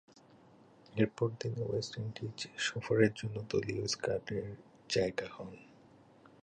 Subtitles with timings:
[0.95, 4.45] এরপর তিনি West Indies সফরের জন্য দলীয় স্কোয়াডের
[4.89, 5.53] জায়গা হন।